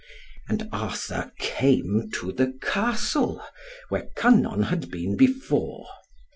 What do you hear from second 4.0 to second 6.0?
Kynon had been before.